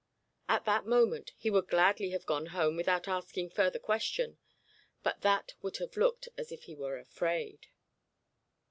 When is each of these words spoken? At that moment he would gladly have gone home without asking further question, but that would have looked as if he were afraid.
At 0.49 0.65
that 0.65 0.87
moment 0.87 1.31
he 1.37 1.51
would 1.51 1.67
gladly 1.67 2.09
have 2.09 2.25
gone 2.25 2.47
home 2.47 2.75
without 2.75 3.07
asking 3.07 3.51
further 3.51 3.77
question, 3.77 4.39
but 5.03 5.21
that 5.21 5.53
would 5.61 5.77
have 5.77 5.95
looked 5.95 6.27
as 6.39 6.51
if 6.51 6.63
he 6.63 6.73
were 6.73 6.97
afraid. 6.97 7.67